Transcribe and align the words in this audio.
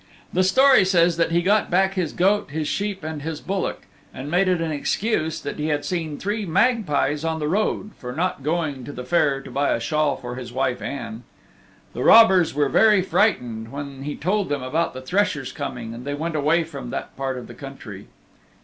The 0.33 0.43
story 0.43 0.83
says 0.83 1.17
that 1.17 1.29
he 1.29 1.43
got 1.43 1.69
back 1.69 1.93
his 1.93 2.11
goat, 2.11 2.49
his 2.49 2.67
sheep 2.67 3.03
and 3.03 3.21
his 3.21 3.39
bullock 3.39 3.81
and 4.11 4.31
made 4.31 4.47
it 4.47 4.59
an 4.59 4.71
excuse 4.71 5.39
that 5.39 5.59
he 5.59 5.67
had 5.67 5.85
seen 5.85 6.17
three 6.17 6.43
magpies 6.43 7.23
on 7.23 7.37
the 7.37 7.47
road 7.47 7.91
for 7.99 8.11
not 8.11 8.41
going 8.41 8.83
to 8.85 8.91
the 8.91 9.03
fair 9.03 9.41
to 9.41 9.51
buy 9.51 9.73
a 9.73 9.79
shawl 9.79 10.15
for 10.17 10.37
his 10.37 10.51
wife 10.51 10.81
Ann. 10.81 11.21
The 11.93 12.01
robbers 12.03 12.55
were 12.55 12.67
very 12.67 13.03
frightened 13.03 13.71
when 13.71 14.01
he 14.01 14.15
told 14.15 14.49
them 14.49 14.63
about 14.63 14.95
the 14.95 15.01
threshers 15.01 15.51
coming 15.51 15.93
and 15.93 16.03
they 16.03 16.15
went 16.15 16.35
away 16.35 16.63
from 16.63 16.89
that 16.89 17.15
part 17.15 17.37
of 17.37 17.45
the 17.45 17.53
country. 17.53 18.07